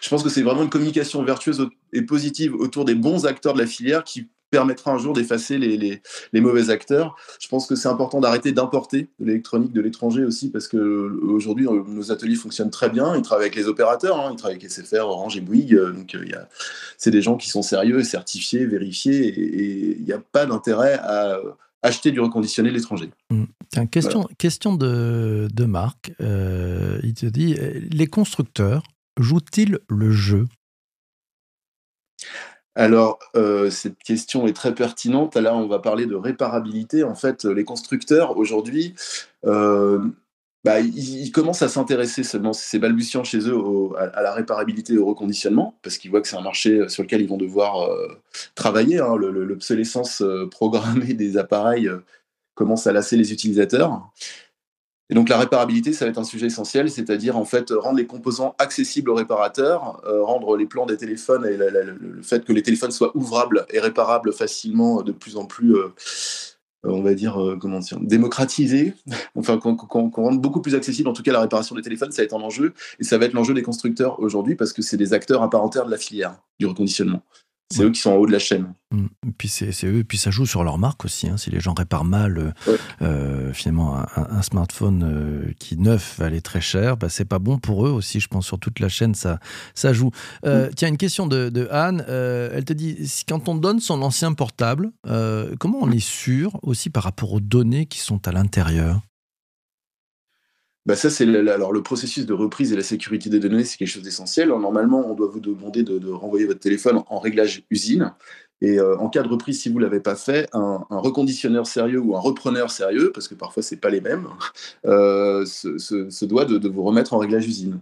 Je 0.00 0.08
pense 0.08 0.22
que 0.22 0.28
c'est 0.28 0.42
vraiment 0.42 0.62
une 0.62 0.70
communication 0.70 1.22
vertueuse 1.24 1.68
et 1.92 2.02
positive 2.02 2.54
autour 2.54 2.84
des 2.84 2.94
bons 2.94 3.26
acteurs 3.26 3.54
de 3.54 3.58
la 3.58 3.66
filière 3.66 4.04
qui 4.04 4.28
permettra 4.50 4.92
un 4.92 4.98
jour 4.98 5.12
d'effacer 5.12 5.58
les, 5.58 6.00
les, 6.32 6.40
mauvais 6.40 6.70
acteurs. 6.70 7.16
Je 7.40 7.48
pense 7.48 7.66
que 7.66 7.74
c'est 7.74 7.88
important 7.88 8.20
d'arrêter 8.20 8.52
d'importer 8.52 9.08
de 9.18 9.26
l'électronique 9.26 9.72
de 9.72 9.80
l'étranger 9.80 10.24
aussi 10.24 10.50
parce 10.50 10.68
que 10.68 10.78
aujourd'hui 11.22 11.66
nos 11.66 12.12
ateliers 12.12 12.36
fonctionnent 12.36 12.70
très 12.70 12.88
bien. 12.88 13.16
Ils 13.16 13.22
travaillent 13.22 13.46
avec 13.46 13.56
les 13.56 13.66
opérateurs, 13.66 14.20
hein. 14.20 14.30
ils 14.32 14.36
travaillent 14.36 14.58
avec 14.58 14.70
SFR, 14.70 15.06
Orange 15.06 15.36
et 15.36 15.40
Bouygues. 15.40 15.74
Euh, 15.74 15.92
donc 15.92 16.14
euh, 16.14 16.24
c'est 16.96 17.10
des 17.10 17.22
gens 17.22 17.36
qui 17.36 17.48
sont 17.48 17.62
sérieux, 17.62 18.02
certifiés, 18.04 18.66
vérifiés 18.66 19.26
et 19.26 19.96
il 19.98 20.04
n'y 20.04 20.12
a 20.12 20.20
pas 20.20 20.46
d'intérêt 20.46 20.94
à 21.02 21.40
acheter 21.86 22.10
du 22.10 22.20
reconditionné 22.20 22.70
de 22.70 22.74
l'étranger. 22.74 23.10
Mmh. 23.30 23.86
question, 23.90 24.28
question 24.38 24.74
de, 24.74 25.48
de 25.52 25.64
Marc. 25.64 26.12
Euh, 26.20 27.00
il 27.02 27.14
te 27.14 27.26
dit 27.26 27.56
les 27.90 28.06
constructeurs 28.06 28.82
jouent-ils 29.18 29.78
le 29.88 30.10
jeu? 30.10 30.46
Alors, 32.74 33.18
euh, 33.36 33.70
cette 33.70 33.98
question 33.98 34.46
est 34.46 34.52
très 34.52 34.74
pertinente. 34.74 35.36
Là, 35.36 35.56
on 35.56 35.66
va 35.66 35.78
parler 35.78 36.04
de 36.04 36.14
réparabilité. 36.14 37.04
En 37.04 37.14
fait, 37.14 37.44
les 37.44 37.64
constructeurs, 37.64 38.36
aujourd'hui, 38.36 38.94
euh, 39.46 40.00
bah, 40.64 40.80
ils, 40.80 41.30
commencent 41.30 41.62
à 41.62 41.68
s'intéresser 41.68 42.24
seulement, 42.24 42.52
c'est 42.52 42.80
balbutiant 42.80 43.22
chez 43.22 43.38
eux, 43.48 43.56
à, 43.96 44.20
la 44.20 44.32
réparabilité 44.32 44.94
et 44.94 44.98
au 44.98 45.06
reconditionnement, 45.06 45.78
parce 45.82 45.96
qu'ils 45.96 46.10
voient 46.10 46.20
que 46.20 46.26
c'est 46.26 46.36
un 46.36 46.42
marché 46.42 46.88
sur 46.88 47.04
lequel 47.04 47.20
ils 47.20 47.28
vont 47.28 47.36
devoir 47.36 47.82
euh, 47.82 48.20
travailler. 48.56 48.98
Hein. 48.98 49.16
L'obsolescence 49.16 50.22
euh, 50.22 50.46
programmée 50.50 51.14
des 51.14 51.36
appareils 51.36 51.86
euh, 51.86 51.98
commence 52.54 52.88
à 52.88 52.92
lasser 52.92 53.16
les 53.16 53.32
utilisateurs. 53.32 54.10
Et 55.08 55.14
donc 55.14 55.28
la 55.28 55.38
réparabilité, 55.38 55.92
ça 55.92 56.04
va 56.04 56.10
être 56.10 56.18
un 56.18 56.24
sujet 56.24 56.46
essentiel, 56.46 56.90
c'est-à-dire 56.90 57.36
en 57.36 57.44
fait 57.44 57.70
rendre 57.70 57.98
les 57.98 58.06
composants 58.08 58.56
accessibles 58.58 59.10
aux 59.10 59.14
réparateurs, 59.14 60.02
rendre 60.04 60.56
les 60.56 60.66
plans 60.66 60.84
des 60.84 60.96
téléphones 60.96 61.46
et 61.46 61.56
le 61.56 62.22
fait 62.22 62.44
que 62.44 62.52
les 62.52 62.64
téléphones 62.64 62.90
soient 62.90 63.16
ouvrables 63.16 63.66
et 63.70 63.78
réparables 63.78 64.32
facilement 64.32 65.02
de 65.02 65.12
plus 65.12 65.36
en 65.36 65.44
plus 65.44 65.76
euh, 65.76 65.94
on 66.88 67.02
va 67.02 67.14
dire, 67.14 67.40
euh, 67.40 67.56
comment 67.60 67.78
dire, 67.78 67.98
démocratiser, 68.00 68.94
enfin 69.34 69.58
qu'on 69.58 70.10
rende 70.10 70.40
beaucoup 70.40 70.60
plus 70.60 70.74
accessible, 70.74 71.08
en 71.08 71.12
tout 71.12 71.22
cas 71.22 71.32
la 71.32 71.40
réparation 71.40 71.74
des 71.74 71.82
téléphones, 71.82 72.12
ça 72.12 72.22
va 72.22 72.26
être 72.26 72.34
un 72.34 72.42
enjeu, 72.42 72.74
et 72.98 73.04
ça 73.04 73.18
va 73.18 73.26
être 73.26 73.32
l'enjeu 73.32 73.54
des 73.54 73.62
constructeurs 73.62 74.20
aujourd'hui, 74.20 74.54
parce 74.54 74.72
que 74.72 74.82
c'est 74.82 74.96
des 74.96 75.12
acteurs 75.12 75.42
à 75.42 75.50
part 75.50 75.62
entière 75.62 75.86
de 75.86 75.90
la 75.90 75.98
filière 75.98 76.36
du 76.58 76.66
reconditionnement. 76.66 77.22
C'est 77.70 77.82
eux 77.82 77.90
qui 77.90 78.00
sont 78.00 78.10
en 78.10 78.14
haut 78.14 78.26
de 78.26 78.32
la 78.32 78.38
chaîne. 78.38 78.74
Mmh. 78.92 79.06
Et 79.26 79.32
puis 79.36 79.48
c'est 79.48 79.86
eux, 79.86 80.04
puis 80.04 80.18
ça 80.18 80.30
joue 80.30 80.46
sur 80.46 80.62
leur 80.62 80.78
marque 80.78 81.04
aussi. 81.04 81.28
Hein. 81.28 81.36
Si 81.36 81.50
les 81.50 81.58
gens 81.58 81.74
réparent 81.74 82.04
mal, 82.04 82.54
euh, 83.02 83.52
finalement, 83.52 84.04
un, 84.16 84.42
smartphone 84.42 85.02
euh, 85.02 85.52
qui 85.58 85.76
neuf 85.76 86.16
va 86.18 86.26
aller 86.26 86.40
très 86.40 86.60
cher, 86.60 86.96
bah, 86.96 87.08
c'est 87.08 87.24
pas 87.24 87.40
bon 87.40 87.58
pour 87.58 87.86
eux 87.86 87.90
aussi. 87.90 88.20
Je 88.20 88.28
pense 88.28 88.46
sur 88.46 88.60
toute 88.60 88.78
la 88.78 88.88
chaîne, 88.88 89.16
ça, 89.16 89.40
ça 89.74 89.92
joue. 89.92 90.12
Euh, 90.44 90.68
mmh. 90.68 90.74
Tiens, 90.76 90.88
une 90.88 90.96
question 90.96 91.26
de, 91.26 91.68
Anne. 91.72 92.04
elle 92.08 92.64
te 92.64 92.72
dit 92.72 92.96
quand 93.28 93.48
on 93.48 93.56
donne 93.56 93.80
son 93.80 94.00
ancien 94.02 94.32
portable, 94.32 94.92
comment 95.58 95.78
on 95.80 95.90
est 95.90 95.98
sûr 95.98 96.58
aussi 96.62 96.90
par 96.90 97.02
rapport 97.02 97.32
aux 97.32 97.40
données 97.40 97.86
qui 97.86 97.98
sont 97.98 98.28
à 98.28 98.32
l'intérieur? 98.32 99.00
Bah 100.86 100.94
ça, 100.94 101.10
c'est 101.10 101.28
alors 101.48 101.72
le 101.72 101.82
processus 101.82 102.26
de 102.26 102.32
reprise 102.32 102.72
et 102.72 102.76
la 102.76 102.84
sécurité 102.84 103.28
des 103.28 103.40
données, 103.40 103.64
c'est 103.64 103.76
quelque 103.76 103.88
chose 103.88 104.04
d'essentiel. 104.04 104.48
Normalement, 104.48 105.04
on 105.10 105.14
doit 105.14 105.26
vous 105.26 105.40
demander 105.40 105.82
de, 105.82 106.10
renvoyer 106.10 106.46
votre 106.46 106.60
téléphone 106.60 107.02
en 107.08 107.18
réglage 107.18 107.64
usine. 107.70 108.14
Et 108.62 108.78
euh, 108.78 108.96
en 108.98 109.10
cas 109.10 109.22
de 109.22 109.28
reprise, 109.28 109.60
si 109.60 109.68
vous 109.68 109.80
l'avez 109.80 110.00
pas 110.00 110.14
fait, 110.14 110.48
un, 110.52 110.86
reconditionneur 110.88 111.66
sérieux 111.66 111.98
ou 111.98 112.16
un 112.16 112.20
repreneur 112.20 112.70
sérieux, 112.70 113.10
parce 113.12 113.26
que 113.26 113.34
parfois 113.34 113.62
c'est 113.62 113.76
pas 113.76 113.90
les 113.90 114.00
mêmes, 114.00 114.28
euh, 114.86 115.44
se, 115.44 116.24
doit 116.24 116.44
de, 116.44 116.68
vous 116.68 116.82
remettre 116.84 117.12
en 117.14 117.18
réglage 117.18 117.46
usine. 117.46 117.80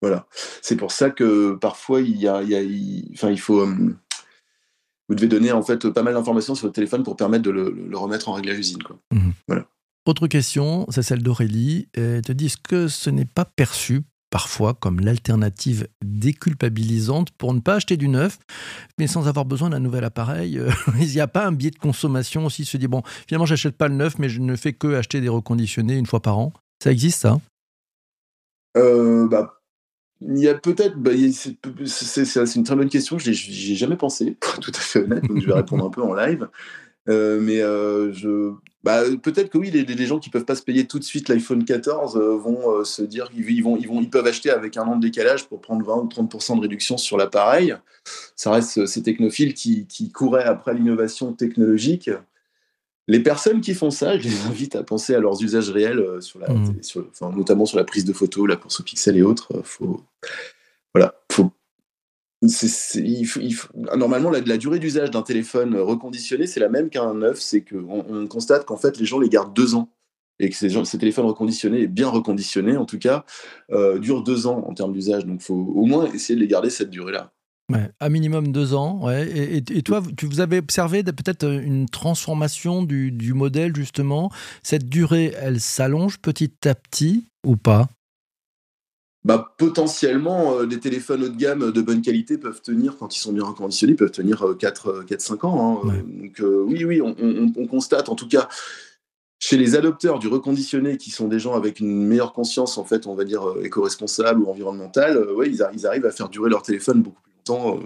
Voilà. 0.00 0.26
C'est 0.62 0.76
pour 0.76 0.92
ça 0.92 1.10
que 1.10 1.54
parfois 1.54 2.00
il 2.00 2.16
y 2.16 2.26
a, 2.26 2.42
enfin 3.12 3.30
il 3.30 3.40
faut, 3.40 3.60
euh, 3.60 3.94
vous 5.08 5.14
devez 5.14 5.28
donner 5.28 5.52
en 5.52 5.62
fait 5.62 5.88
pas 5.90 6.02
mal 6.02 6.14
d'informations 6.14 6.54
sur 6.54 6.66
votre 6.66 6.74
téléphone 6.74 7.02
pour 7.02 7.16
permettre 7.16 7.44
de 7.44 7.50
le, 7.50 7.96
remettre 7.96 8.28
en 8.28 8.32
réglage 8.32 8.58
usine. 8.58 8.82
Quoi. 8.82 8.98
Mmh 9.12 9.30
voilà. 9.46 9.66
Autre 10.06 10.28
question, 10.28 10.86
c'est 10.88 11.02
celle 11.02 11.24
d'Aurélie. 11.24 11.88
Elle 11.94 12.22
te 12.22 12.30
dit 12.30 12.54
que 12.62 12.86
ce 12.86 13.10
n'est 13.10 13.24
pas 13.24 13.44
perçu 13.44 14.02
parfois 14.30 14.74
comme 14.74 15.00
l'alternative 15.00 15.88
déculpabilisante 16.04 17.32
pour 17.32 17.52
ne 17.54 17.58
pas 17.58 17.74
acheter 17.74 17.96
du 17.96 18.06
neuf, 18.08 18.38
mais 18.98 19.08
sans 19.08 19.26
avoir 19.26 19.44
besoin 19.44 19.70
d'un 19.70 19.80
nouvel 19.80 20.04
appareil. 20.04 20.60
Euh, 20.60 20.70
il 21.00 21.08
n'y 21.08 21.20
a 21.20 21.26
pas 21.26 21.44
un 21.44 21.52
biais 21.52 21.72
de 21.72 21.78
consommation 21.78 22.46
aussi, 22.46 22.64
se 22.64 22.76
dit, 22.76 22.86
bon, 22.86 23.02
finalement, 23.26 23.46
j'achète 23.46 23.76
pas 23.76 23.88
le 23.88 23.96
neuf, 23.96 24.20
mais 24.20 24.28
je 24.28 24.40
ne 24.40 24.54
fais 24.54 24.72
que 24.72 24.94
acheter 24.94 25.20
des 25.20 25.28
reconditionnés 25.28 25.96
une 25.96 26.06
fois 26.06 26.20
par 26.20 26.38
an. 26.38 26.52
Ça 26.80 26.92
existe, 26.92 27.22
ça? 27.22 27.40
Euh, 28.76 29.26
bah, 29.26 29.60
Il 30.20 30.38
y 30.38 30.48
a 30.48 30.54
peut-être, 30.54 30.96
bah, 30.96 31.10
c'est 31.84 32.54
une 32.54 32.64
très 32.64 32.76
bonne 32.76 32.90
question, 32.90 33.18
je 33.18 33.30
n'y 33.30 33.72
ai 33.72 33.74
jamais 33.74 33.96
pensé, 33.96 34.36
pour 34.40 34.54
être 34.54 34.60
tout 34.60 34.72
à 34.72 34.80
fait 34.80 35.02
honnête, 35.02 35.24
donc 35.24 35.40
je 35.40 35.46
vais 35.46 35.54
répondre 35.54 35.84
un 35.84 35.90
peu 35.90 36.02
en 36.02 36.14
live. 36.14 36.48
Euh, 37.08 37.40
mais 37.40 37.58
je, 38.12 38.52
bah, 38.86 39.02
peut-être 39.20 39.50
que 39.50 39.58
oui, 39.58 39.72
les, 39.72 39.84
les, 39.84 40.06
gens 40.06 40.20
qui 40.20 40.30
peuvent 40.30 40.44
pas 40.44 40.54
se 40.54 40.62
payer 40.62 40.86
tout 40.86 41.00
de 41.00 41.04
suite 41.04 41.28
l'iPhone 41.28 41.64
14 41.64 42.16
euh, 42.16 42.36
vont 42.36 42.84
se 42.84 43.02
dire 43.02 43.28
qu'ils 43.30 43.64
vont, 43.64 43.76
ils 43.76 43.88
vont, 43.88 44.00
ils 44.00 44.08
peuvent 44.08 44.28
acheter 44.28 44.48
avec 44.50 44.76
un 44.76 44.84
an 44.84 44.94
de 44.94 45.00
décalage 45.00 45.48
pour 45.48 45.60
prendre 45.60 45.84
20 45.84 46.02
ou 46.02 46.06
30 46.06 46.56
de 46.56 46.60
réduction 46.60 46.96
sur 46.96 47.16
l'appareil. 47.16 47.74
Ça 48.36 48.52
reste 48.52 48.86
ces 48.86 49.02
technophiles 49.02 49.54
qui, 49.54 49.88
qui 49.88 50.12
couraient 50.12 50.44
après 50.44 50.72
l'innovation 50.72 51.32
technologique. 51.32 52.10
Les 53.08 53.18
personnes 53.18 53.60
qui 53.60 53.74
font 53.74 53.90
ça, 53.90 54.16
je 54.18 54.28
les 54.28 54.40
invite 54.46 54.76
à 54.76 54.84
penser 54.84 55.16
à 55.16 55.18
leurs 55.18 55.42
usages 55.42 55.70
réels, 55.70 56.22
sur 56.22 56.38
la, 56.38 56.48
mmh. 56.48 56.82
sur, 56.82 57.08
enfin, 57.10 57.36
notamment 57.36 57.66
sur 57.66 57.78
la 57.78 57.84
prise 57.84 58.04
de 58.04 58.12
photos, 58.12 58.48
la 58.48 58.54
course 58.54 58.78
au 58.78 58.84
pixel 58.84 59.16
et 59.16 59.22
autres. 59.22 59.62
Faut, 59.64 60.00
voilà, 60.94 61.20
faut 61.32 61.50
normalement, 63.96 64.30
la, 64.30 64.56
durée 64.58 64.78
d'usage 64.78 65.10
d'un 65.10 65.22
téléphone 65.22 65.76
reconditionné, 65.76 66.46
c'est 66.46 66.60
la 66.60 66.68
même 66.68 66.90
qu'un 66.90 67.14
neuf. 67.14 67.40
C'est 67.40 67.62
qu'on 67.62 68.04
on 68.08 68.26
constate 68.26 68.64
qu'en 68.64 68.76
fait, 68.76 68.98
les 68.98 69.06
gens 69.06 69.18
les 69.18 69.28
gardent 69.28 69.54
deux 69.54 69.74
ans. 69.74 69.90
Et 70.38 70.50
que 70.50 70.54
ces, 70.54 70.98
téléphones 70.98 71.24
reconditionnés, 71.24 71.86
bien 71.86 72.08
reconditionnés 72.08 72.76
en 72.76 72.84
tout 72.84 72.98
cas, 72.98 73.24
euh, 73.72 73.98
durent 73.98 74.22
deux 74.22 74.46
ans 74.46 74.64
en 74.68 74.74
termes 74.74 74.92
d'usage. 74.92 75.24
Donc, 75.24 75.40
il 75.40 75.44
faut 75.44 75.54
au 75.54 75.86
moins 75.86 76.12
essayer 76.12 76.34
de 76.34 76.40
les 76.40 76.46
garder 76.46 76.68
cette 76.68 76.90
durée-là. 76.90 77.32
Ouais, 77.72 77.90
à 77.98 78.08
minimum 78.10 78.52
deux 78.52 78.74
ans. 78.74 79.04
Ouais. 79.04 79.28
Et, 79.28 79.82
toi, 79.82 80.02
tu, 80.16 80.26
vous 80.26 80.40
avez 80.40 80.58
observé 80.58 81.02
peut-être 81.02 81.44
une 81.44 81.88
transformation 81.88 82.82
du, 82.82 83.32
modèle, 83.34 83.74
justement? 83.74 84.30
Cette 84.62 84.88
durée, 84.88 85.32
elle 85.40 85.60
s'allonge 85.60 86.18
petit 86.18 86.52
à 86.68 86.74
petit 86.74 87.28
ou 87.44 87.56
pas? 87.56 87.88
Bah, 89.26 89.56
potentiellement, 89.58 90.60
euh, 90.60 90.66
des 90.66 90.78
téléphones 90.78 91.24
haut 91.24 91.28
de 91.28 91.36
gamme 91.36 91.72
de 91.72 91.82
bonne 91.82 92.00
qualité 92.00 92.38
peuvent 92.38 92.62
tenir, 92.62 92.96
quand 92.96 93.16
ils 93.16 93.18
sont 93.18 93.32
bien 93.32 93.42
reconditionnés, 93.42 93.94
peuvent 93.94 94.12
tenir 94.12 94.44
4-5 94.44 94.86
euh, 94.86 95.46
ans. 95.48 95.82
Hein. 95.84 96.04
Donc 96.06 96.38
euh, 96.38 96.62
oui, 96.64 96.84
oui, 96.84 97.02
on, 97.02 97.66
constate, 97.66 98.08
en 98.08 98.14
tout 98.14 98.28
cas, 98.28 98.48
chez 99.40 99.56
les 99.56 99.74
adopteurs 99.74 100.20
du 100.20 100.28
reconditionné, 100.28 100.96
qui 100.96 101.10
sont 101.10 101.26
des 101.26 101.40
gens 101.40 101.54
avec 101.54 101.80
une 101.80 102.06
meilleure 102.06 102.32
conscience, 102.32 102.78
en 102.78 102.84
fait, 102.84 103.08
on 103.08 103.16
va 103.16 103.24
dire 103.24 103.42
éco-responsable 103.64 104.42
ou 104.42 104.48
environnementale, 104.48 105.18
ouais, 105.32 105.48
ils, 105.48 105.60
ils, 105.74 105.86
arrivent 105.88 106.06
à 106.06 106.12
faire 106.12 106.28
durer 106.28 106.48
leur 106.48 106.62
téléphone 106.62 107.02
beaucoup 107.02 107.20
plus 107.22 107.32
longtemps. 107.32 107.80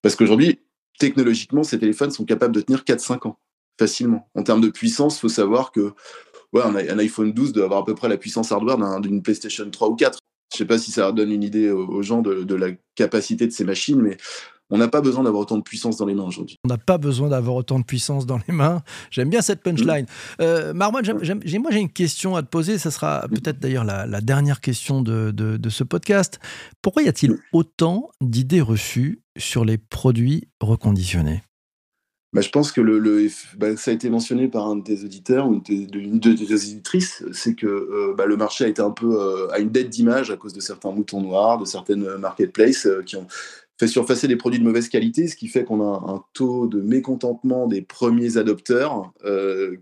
parce 0.00 0.16
qu'aujourd'hui, 0.16 0.60
technologiquement, 0.98 1.62
ces 1.62 1.78
téléphones 1.78 2.10
sont 2.10 2.24
capables 2.24 2.54
de 2.54 2.62
tenir 2.62 2.84
4-5 2.84 3.28
ans, 3.28 3.38
facilement. 3.78 4.30
En 4.34 4.42
termes 4.42 4.62
de 4.62 4.70
puissance, 4.70 5.18
il 5.18 5.20
faut 5.20 5.28
savoir 5.28 5.72
que 5.72 5.92
ouais, 6.54 6.62
un, 6.62 6.74
un 6.74 6.98
iPhone 7.00 7.34
12 7.34 7.52
doit 7.52 7.66
avoir 7.66 7.80
à 7.80 7.84
peu 7.84 7.94
près 7.94 8.08
la 8.08 8.16
puissance 8.16 8.50
hardware 8.50 8.78
d'une 9.02 9.22
PlayStation 9.22 9.68
3 9.70 9.90
ou 9.90 9.96
4. 9.96 10.20
Je 10.54 10.58
sais 10.58 10.64
pas 10.64 10.78
si 10.78 10.92
ça 10.92 11.10
donne 11.12 11.32
une 11.32 11.42
idée 11.42 11.70
aux 11.70 12.02
gens 12.02 12.22
de, 12.22 12.54
la 12.54 12.68
capacité 12.94 13.46
de 13.46 13.52
ces 13.52 13.64
machines, 13.64 14.00
mais 14.00 14.16
on 14.70 14.78
n'a 14.78 14.88
pas 14.88 15.00
besoin 15.00 15.24
d'avoir 15.24 15.42
autant 15.42 15.58
de 15.58 15.62
puissance 15.62 15.96
dans 15.96 16.06
les 16.06 16.14
mains 16.14 16.24
aujourd'hui. 16.24 16.58
On 16.64 16.68
n'a 16.68 16.78
pas 16.78 16.96
besoin 16.96 17.28
d'avoir 17.28 17.56
autant 17.56 17.78
de 17.78 17.84
puissance 17.84 18.24
dans 18.24 18.38
les 18.48 18.54
mains. 18.54 18.82
J'aime 19.10 19.28
bien 19.28 19.42
cette 19.42 19.62
punchline. 19.62 20.04
Mmh. 20.04 20.42
Euh, 20.42 20.74
moi 20.74 21.02
j'ai 21.02 21.56
une 21.56 21.92
question 21.92 22.36
à 22.36 22.42
te 22.42 22.48
poser. 22.48 22.78
Ça 22.78 22.90
sera 22.90 23.26
mmh. 23.26 23.34
peut-être 23.34 23.58
d'ailleurs 23.58 23.84
la, 23.84 24.20
dernière 24.20 24.60
question 24.60 25.02
de, 25.02 25.30
de, 25.32 25.68
ce 25.68 25.84
podcast. 25.84 26.40
Pourquoi 26.82 27.02
y 27.02 27.08
a-t-il 27.08 27.32
mmh. 27.32 27.38
autant 27.52 28.10
d'idées 28.20 28.62
reçues 28.62 29.22
sur 29.36 29.64
les 29.64 29.76
produits 29.76 30.48
reconditionnés? 30.60 31.42
Bah, 32.34 32.40
je 32.40 32.50
pense 32.50 32.72
que 32.72 32.80
le, 32.80 33.28
bah, 33.56 33.76
ça 33.76 33.92
a 33.92 33.94
été 33.94 34.10
mentionné 34.10 34.48
par 34.48 34.66
un 34.66 34.74
des 34.74 35.04
auditeurs 35.04 35.48
ou 35.48 35.62
une 35.68 36.18
des, 36.18 36.52
auditrices, 36.52 37.24
c'est 37.32 37.54
que 37.54 37.66
euh, 37.66 38.14
bah, 38.18 38.26
le 38.26 38.36
marché 38.36 38.64
a 38.64 38.68
été 38.68 38.82
un 38.82 38.90
peu 38.90 39.20
euh, 39.20 39.48
à 39.52 39.60
une 39.60 39.70
dette 39.70 39.88
d'image 39.88 40.32
à 40.32 40.36
cause 40.36 40.52
de 40.52 40.60
certains 40.60 40.90
moutons 40.90 41.20
noirs, 41.20 41.58
de 41.58 41.64
certaines 41.64 42.16
marketplaces 42.16 42.86
euh, 42.86 43.02
qui 43.02 43.14
ont 43.14 43.28
fait 43.78 43.86
surfacer 43.86 44.26
des 44.26 44.34
produits 44.34 44.58
de 44.58 44.64
mauvaise 44.64 44.88
qualité, 44.88 45.28
ce 45.28 45.36
qui 45.36 45.46
fait 45.46 45.64
qu'on 45.64 45.80
a 45.80 46.12
un 46.12 46.24
taux 46.32 46.66
de 46.66 46.80
mécontentement 46.80 47.68
des 47.68 47.82
premiers 47.82 48.36
adopteurs 48.36 49.12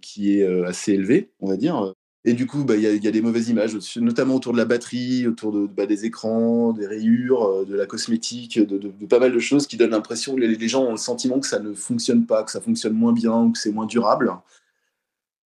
qui 0.00 0.38
est 0.38 0.64
assez 0.64 0.92
élevé, 0.92 1.30
on 1.40 1.49
va 1.49 1.59
dire. 1.59 1.92
Et 2.25 2.35
du 2.35 2.47
coup, 2.47 2.64
bah, 2.64 2.76
il 2.76 2.83
y, 2.83 3.09
a 3.09 3.11
des 3.11 3.21
mauvaises 3.21 3.49
images, 3.49 3.76
notamment 3.97 4.37
autour 4.37 4.52
de 4.52 4.59
la 4.59 4.64
batterie, 4.64 5.26
autour 5.26 5.50
de, 5.50 5.67
bah, 5.67 5.87
des 5.87 6.05
écrans, 6.05 6.73
des 6.73 6.87
rayures, 6.87 7.43
euh, 7.43 7.64
de 7.64 7.75
la 7.75 7.87
cosmétique, 7.87 8.61
de, 8.61 9.07
pas 9.07 9.19
mal 9.19 9.33
de 9.33 9.38
choses 9.41 9.67
qui 9.67 9.76
donnent 9.76 9.91
l'impression, 9.91 10.37
les, 10.37 10.47
les 10.47 10.69
gens 10.69 10.85
ont 10.85 10.93
le 10.93 10.99
sentiment 10.99 11.41
que 11.41 11.49
ça 11.49 11.59
ne 11.59 11.75
fonctionne 11.75 12.25
pas, 12.25 12.45
que 12.45 12.52
ça 12.52 12.61
fonctionne 12.61 12.93
moins 12.93 13.12
bien 13.12 13.37
ou 13.43 13.50
que 13.50 13.59
c'est 13.59 13.73
moins 13.73 13.87
durable. 13.87 14.33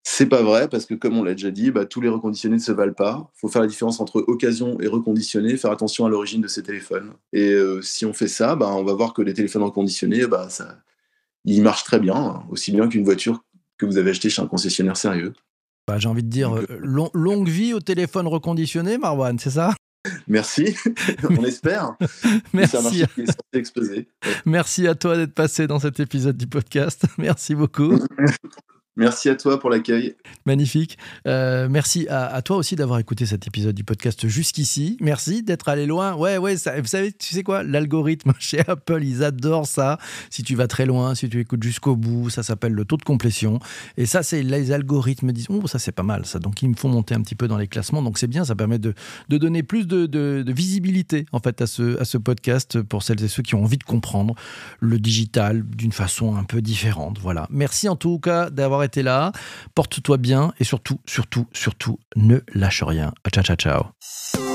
C'est 0.09 0.27
pas 0.27 0.43
vrai 0.43 0.69
parce 0.69 0.87
que, 0.87 0.95
comme 0.95 1.19
on 1.19 1.25
l'a 1.25 1.33
déjà 1.33 1.51
dit, 1.51 1.71
bah, 1.73 1.85
tous 1.85 2.01
les 2.01 2.09
reconditionnés 2.09 2.57
ne 2.57 2.61
se 2.61 2.71
valent 2.71 2.95
pas. 2.95 3.29
Il 3.35 3.41
faut 3.41 3.49
faire 3.49 3.63
la 3.63 3.67
différence 3.67 3.99
entre 3.99 4.23
occasion 4.29 4.79
et 4.81 4.87
reconditionné, 4.87 5.57
faire 5.57 5.73
attention 5.73 6.07
à 6.07 6.09
l'origine 6.09 6.41
de 6.43 6.47
ces 6.47 6.63
téléphones. 6.63 7.15
Et 7.33 7.51
euh, 7.51 7.83
si 7.83 8.07
on 8.07 8.13
fait 8.13 8.29
ça, 8.29 8.55
bah, 8.55 8.69
on 8.69 8.85
va 8.85 8.93
voir 8.93 9.15
que 9.15 9.23
les 9.23 9.35
téléphones 9.35 9.65
reconditionnés, 9.65 10.27
bah, 10.27 10.49
ça, 10.49 10.79
ils 11.45 11.61
marchent 11.61 11.85
très 11.85 11.99
bien, 11.99 12.45
aussi 12.51 12.71
bien 12.71 12.87
qu'une 12.89 13.05
voiture 13.05 13.43
que 13.79 13.85
vous 13.85 13.99
avez 13.99 14.11
achetée 14.11 14.31
chez 14.31 14.43
un 14.43 14.47
concessionnaire 14.47 14.97
sérieux. 14.97 15.33
Bah, 15.87 15.99
j'ai 15.99 16.09
envie 16.09 16.25
de 16.25 16.29
dire 16.29 16.57
euh, 16.57 16.67
longue 17.15 17.49
vie 17.49 17.73
au 17.73 17.81
téléphone 17.81 18.27
reconditionné, 18.27 18.99
Marwan, 18.99 19.39
c'est 19.39 19.51
ça? 19.51 19.75
Merci, 20.27 20.77
on 21.31 21.45
espère. 21.45 21.97
Merci. 22.53 23.05
Merci 24.45 24.89
à 24.89 24.95
toi 24.95 25.17
d'être 25.17 25.35
passé 25.35 25.67
dans 25.67 25.79
cet 25.79 26.01
épisode 26.01 26.37
du 26.37 26.47
podcast. 26.47 27.05
Merci 27.19 27.55
beaucoup. 27.55 27.99
Merci 28.97 29.29
à 29.29 29.35
toi 29.35 29.61
pour 29.61 29.69
l'accueil. 29.69 30.15
Magnifique. 30.47 30.97
Euh, 31.27 31.69
merci 31.69 32.07
à, 32.09 32.41
toi 32.41 32.57
aussi 32.57 32.77
d'avoir 32.77 32.99
écouté 32.99 33.27
cet 33.27 33.47
épisode 33.47 33.75
du 33.75 33.85
podcast 33.85 34.27
jusqu'ici. 34.27 34.97
Merci 35.01 35.43
d'être 35.43 35.69
allé 35.69 35.85
loin. 35.85 36.15
Ouais, 36.15 36.39
ouais, 36.39 36.57
ça, 36.57 36.81
vous 36.81 36.87
savez, 36.87 37.13
tu 37.13 37.35
sais 37.35 37.43
quoi? 37.43 37.63
L'algorithme 37.63 38.33
chez 38.39 38.61
Apple, 38.67 39.05
ils 39.05 39.23
adorent 39.23 39.67
ça. 39.67 39.99
Si 40.31 40.43
tu 40.43 40.55
vas 40.55 40.67
très 40.67 40.87
loin, 40.87 41.15
si 41.15 41.29
tu 41.29 41.41
écoutes 41.41 41.63
jusqu'au 41.63 41.95
bout, 41.95 42.31
ça 42.31 42.43
s'appelle 42.43 42.73
le 42.73 42.87
taux 42.87 42.97
de 42.97 43.03
complétion. 43.03 43.59
Et 43.99 44.07
ça, 44.07 44.23
c'est 44.23 44.43
les 44.43 44.73
algorithmes 44.73 45.31
disent, 45.33 45.49
oh, 45.51 45.67
ça 45.67 45.79
c'est 45.79 45.93
pas 45.93 46.03
mal, 46.03 46.25
ça. 46.25 46.39
Donc 46.39 46.63
ils 46.63 46.71
me 46.71 46.75
font 46.75 46.89
monter 46.89 47.15
un 47.15 47.21
petit 47.21 47.35
peu 47.35 47.49
dans 47.49 47.59
les 47.59 47.69
classements. 47.69 48.01
Donc 48.01 48.17
c'est 48.17 48.29
bien, 48.29 48.47
ça 48.47 48.55
permet 48.55 48.79
de, 48.79 48.95
donner 49.29 49.63
plus 49.63 49.87
de, 49.87 50.45
visibilité 50.47 51.27
en 51.33 51.41
fait 51.41 51.61
à 51.61 51.67
ce, 51.67 52.01
à 52.01 52.07
ce 52.07 52.17
podcast 52.17 52.81
pour 52.81 53.03
celles 53.03 53.23
et 53.23 53.29
ceux 53.29 53.43
qui 53.43 53.55
ont 53.55 53.63
envie 53.63 53.77
de 53.77 53.85
comprendre 53.85 54.35
le 54.81 54.99
digital 54.99 55.65
d'une 55.69 55.93
façon 55.93 56.35
un 56.37 56.45
peu 56.45 56.63
différente. 56.63 57.19
Voilà. 57.21 57.47
Merci 57.51 57.89
en 57.91 57.97
tout 57.97 58.19
cas 58.19 58.49
d'avoir 58.49 58.86
là. 58.95 59.33
Porte-toi 59.75 60.17
bien 60.17 60.53
et 60.59 60.65
surtout, 60.65 61.01
surtout, 61.07 61.47
surtout, 61.53 61.99
ne 62.15 62.39
lâche 62.55 62.83
rien. 62.83 63.13
Ciao, 63.33 63.43
ciao, 63.43 63.57
ciao. 63.57 64.46